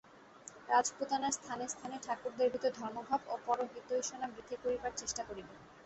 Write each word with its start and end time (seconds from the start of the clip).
রাজপুতানার 0.69 1.33
স্থানে 1.33 1.65
স্থানে 1.67 1.97
ঠাকুরদের 2.05 2.47
ভিতর 2.53 2.71
ধর্মভাব 2.79 3.21
ও 3.27 3.45
পরহিতৈষণা 3.45 4.27
বৃদ্ধি 4.29 4.55
করিবার 4.63 4.91
চেষ্টা 4.97 5.21
করিবে। 5.29 5.53